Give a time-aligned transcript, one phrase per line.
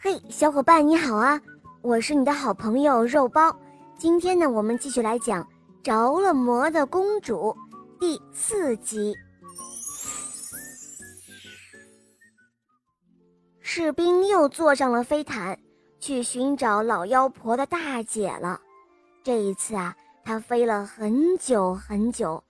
[0.00, 1.40] 嘿，小伙伴你好啊！
[1.82, 3.54] 我是你的好朋友肉包。
[3.98, 5.42] 今天呢，我们继续来讲
[5.82, 7.56] 《着了魔的公主》
[7.98, 9.12] 第四集。
[13.60, 15.58] 士兵又坐上了飞毯，
[15.98, 18.60] 去寻找老妖婆的大姐了。
[19.24, 22.44] 这一次啊，他飞了很久很久，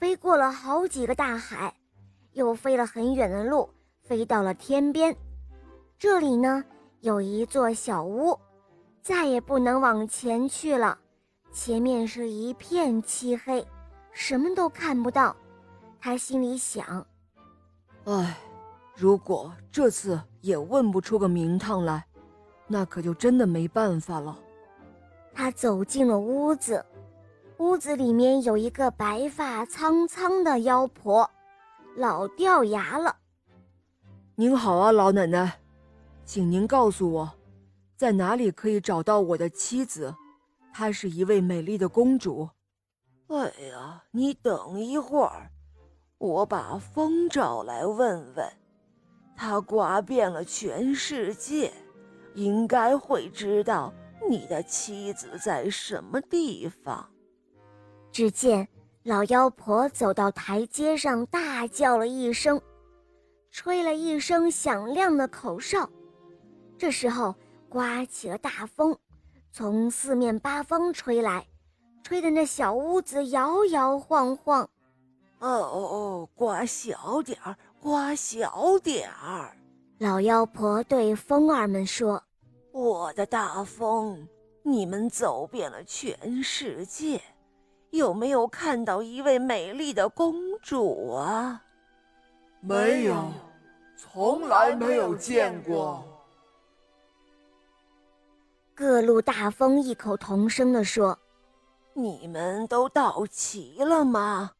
[0.00, 1.74] 飞过了好几个大海，
[2.32, 3.68] 又飞了很远的路，
[4.00, 5.14] 飞到了天边。
[5.98, 6.64] 这里呢？
[7.04, 8.34] 有一座小屋，
[9.02, 10.98] 再也不能往前去了。
[11.52, 13.62] 前面是一片漆黑，
[14.10, 15.36] 什么都看不到。
[16.00, 17.06] 他心里想
[18.08, 18.38] ：“唉，
[18.96, 22.06] 如果这次也问不出个名堂来，
[22.66, 24.38] 那可就真的没办法了。”
[25.34, 26.82] 他走进了屋子，
[27.58, 31.30] 屋子里面有一个白发苍苍的妖婆，
[31.96, 33.14] 老掉牙了。
[34.36, 35.60] 您好啊，老奶奶。
[36.26, 37.30] 请您告诉我，
[37.96, 40.14] 在哪里可以找到我的妻子？
[40.72, 42.48] 她是一位美丽的公主。
[43.28, 45.50] 哎呀，你等一会儿，
[46.18, 48.52] 我把风找来问问。
[49.36, 51.72] 他刮遍了全世界，
[52.34, 53.92] 应该会知道
[54.28, 57.08] 你的妻子在什么地方。
[58.12, 58.66] 只见
[59.02, 62.60] 老妖婆走到台阶上，大叫了一声，
[63.50, 65.90] 吹了一声响亮的口哨。
[66.76, 67.34] 这时候，
[67.68, 68.96] 刮起了大风，
[69.52, 71.46] 从四面八方吹来，
[72.02, 74.68] 吹得那小屋子摇摇晃晃。
[75.38, 79.56] 哦哦哦，刮小点儿，刮小点儿。
[79.98, 82.22] 老妖婆对风儿们说
[82.72, 84.26] ：“我的大风，
[84.62, 87.20] 你们走遍了全世界，
[87.90, 91.62] 有没有看到一位美丽的公主啊
[92.60, 93.30] ？”“没有，
[93.96, 96.04] 从来没有见过。”
[98.76, 101.16] 各路大风异口同声地说
[101.94, 104.50] ：“你们都到齐了吗？”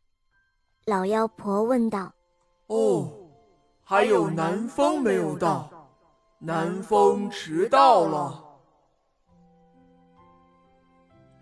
[0.87, 2.13] 老妖婆问道。
[2.69, 3.11] “哦，
[3.83, 5.69] 还有南风没有到，
[6.39, 8.45] 南风迟到了。”“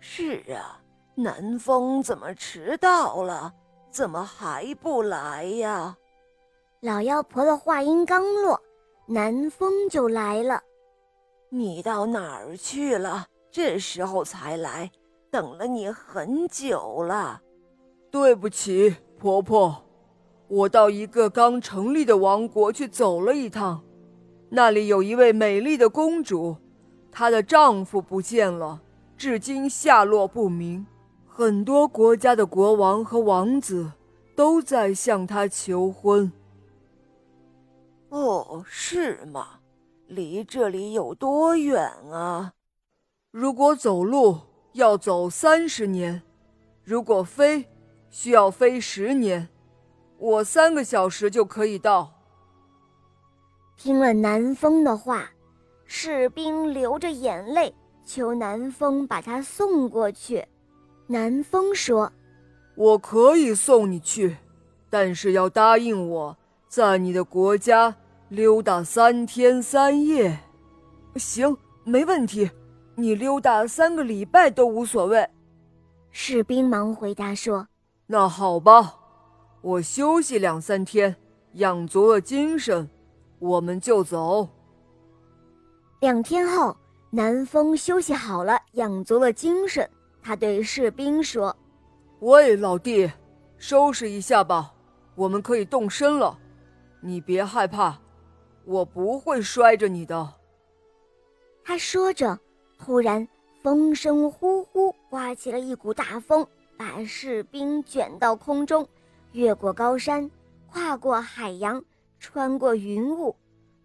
[0.01, 0.81] 是啊，
[1.13, 3.53] 南风怎么迟到了？
[3.91, 5.95] 怎么还不来呀？”
[6.81, 8.59] 老妖婆的话音刚落，
[9.05, 10.59] 南风就来了。
[11.55, 13.27] 你到哪儿去了？
[13.51, 14.89] 这时候才来，
[15.29, 17.39] 等了你很久了。
[18.09, 19.85] 对不起，婆婆，
[20.47, 23.83] 我到一个刚成立的王国去走了一趟，
[24.49, 26.57] 那里有一位美丽的公主，
[27.11, 28.81] 她的丈夫不见了，
[29.15, 30.83] 至今下落不明。
[31.27, 33.91] 很多国家的国王和王子
[34.35, 36.31] 都在向她求婚。
[38.09, 39.59] 哦，是吗？
[40.13, 42.53] 离这里有多远啊？
[43.31, 44.39] 如果走路
[44.73, 46.21] 要走三十年，
[46.83, 47.67] 如果飞
[48.09, 49.49] 需要飞十年，
[50.17, 52.13] 我三个小时就可以到。
[53.75, 55.31] 听了南风的话，
[55.85, 57.73] 士兵流着眼泪
[58.05, 60.45] 求南风把他送过去。
[61.07, 62.13] 南风说
[62.75, 64.37] ：“我可以送你去，
[64.89, 66.37] 但是要答应我
[66.67, 67.95] 在你的国家。”
[68.33, 70.39] 溜达三天三夜，
[71.17, 72.49] 行，没问题。
[72.95, 75.29] 你溜达三个礼拜都无所谓。
[76.09, 77.67] 士兵忙回答说
[78.07, 78.95] ：“那好吧，
[79.61, 81.15] 我休息两三天，
[81.53, 82.89] 养足了精神，
[83.37, 84.49] 我们就走。”
[86.01, 86.75] 两天后，
[87.11, 89.87] 南风休息好了，养足了精神，
[90.23, 91.55] 他对士兵说
[92.21, 93.11] ：“喂，老弟，
[93.59, 94.73] 收拾一下吧，
[95.13, 96.35] 我们可以动身了。
[96.99, 97.95] 你别害怕。”
[98.65, 100.33] 我不会摔着你的。
[101.63, 102.39] 他说着，
[102.77, 103.27] 突然
[103.61, 106.45] 风声呼呼，刮起了一股大风，
[106.77, 108.87] 把士兵卷到空中，
[109.31, 110.29] 越过高山，
[110.69, 111.83] 跨过海洋，
[112.19, 113.35] 穿过云雾，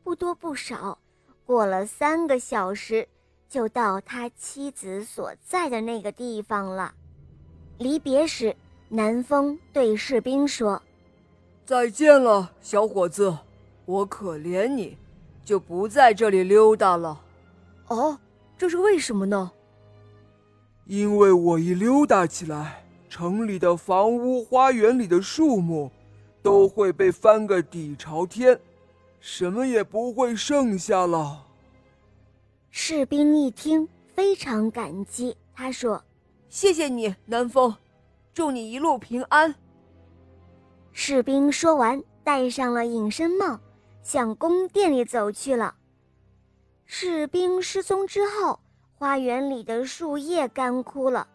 [0.02, 0.98] 不多不少，
[1.46, 3.06] 过了三个小时，
[3.48, 6.92] 就到他妻子所在的那个地方了。
[7.78, 8.54] 离别时，
[8.88, 10.82] 南风对士兵说
[11.64, 13.38] ：“再见了，小伙子。”
[13.88, 14.98] 我可怜你，
[15.42, 17.18] 就不在这里溜达了。
[17.86, 18.18] 哦，
[18.58, 19.50] 这是为什么呢？
[20.84, 25.90] 因为我一溜达起来，城里的房屋、花园里的树木，
[26.42, 28.60] 都会被翻个底朝天，
[29.20, 31.46] 什么也不会剩下了。
[32.70, 36.04] 士兵一听，非常感激，他说
[36.50, 37.74] ：“谢谢你，南风，
[38.34, 39.54] 祝你一路平安。”
[40.92, 43.58] 士兵说完，戴上了隐身帽。
[44.08, 45.74] 向宫殿里走去了。
[46.86, 48.58] 士兵失踪之后，
[48.94, 51.28] 花园里的树叶干枯了。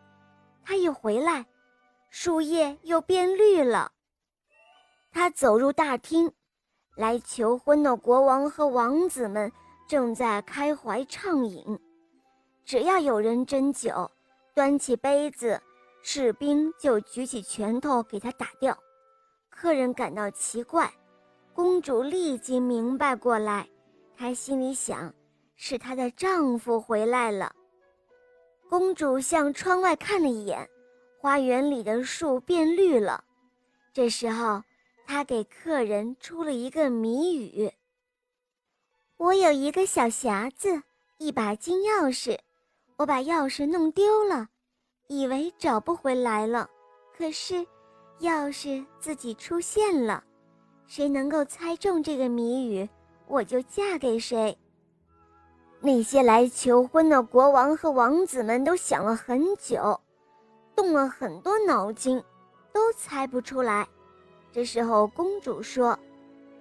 [0.65, 1.45] 他一回来，
[2.09, 3.91] 树叶又变绿了。
[5.11, 6.33] 他走入大厅，
[6.95, 9.51] 来求婚的国王和王子们
[9.87, 11.79] 正在开怀畅饮。
[12.65, 14.09] 只要有人斟酒，
[14.55, 15.61] 端起杯子，
[16.01, 18.75] 士兵就举起拳头给他打掉。
[19.51, 20.91] 客人感到奇怪，
[21.53, 23.67] 公主立即明白过来，
[24.17, 25.13] 她心里想。
[25.55, 27.55] 是她的丈夫回来了。
[28.67, 30.67] 公主向窗外看了一眼，
[31.19, 33.23] 花园里的树变绿了。
[33.93, 34.61] 这时候，
[35.05, 37.71] 她给客人出了一个谜语
[39.15, 40.81] ：“我有一个小匣子，
[41.19, 42.37] 一把金钥匙，
[42.97, 44.49] 我把钥匙弄丢了，
[45.07, 46.67] 以为找不回来了。
[47.15, 47.65] 可是，
[48.19, 50.23] 钥匙自己出现了。
[50.95, 52.87] 谁能够猜中这个谜语，
[53.25, 54.55] 我就嫁给谁。”
[55.81, 59.99] 那些来求婚的国王和王子们都想了很久，
[60.75, 62.23] 动了很多脑筋，
[62.71, 63.87] 都猜不出来。
[64.51, 65.97] 这时候，公主说：“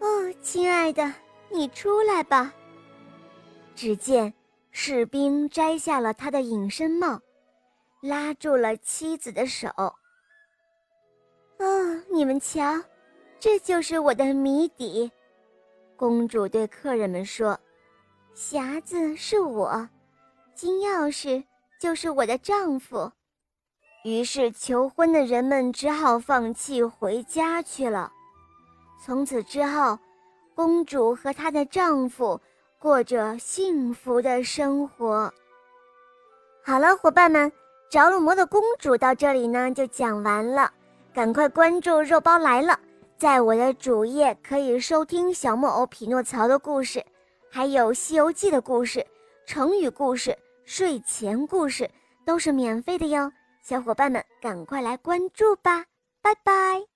[0.00, 1.12] 哦，亲爱的，
[1.50, 2.54] 你出来吧。”
[3.76, 4.32] 只见
[4.70, 7.20] 士兵摘下了他的隐身帽，
[8.00, 9.68] 拉住了妻子的手。
[11.60, 12.82] “哦，你们瞧，
[13.42, 15.10] 这就是我的谜底。”
[15.98, 17.58] 公主对客人们说。
[18.34, 19.88] 匣子是我，
[20.54, 21.44] 金钥匙
[21.78, 23.10] 就是我的丈夫。
[24.04, 28.10] 于是求婚的人们只好放弃回家去了。
[29.04, 29.98] 从此之后，
[30.54, 32.40] 公主和她的丈夫
[32.78, 35.30] 过着幸福的生活。
[36.64, 37.52] 好了，伙伴们，
[37.90, 40.72] 着了魔的公主到这里呢就讲完了。
[41.12, 42.80] 赶快关注肉包来了，
[43.22, 47.00] 在我的主页可以收听小木偶匹诺曹的故事。
[47.48, 49.06] 还有《西游记》的故事、
[49.46, 51.88] 成语故事、睡前故事
[52.26, 53.30] 都是免费的哟，
[53.62, 55.84] 小伙伴们赶快来关注吧，
[56.20, 56.91] 拜拜。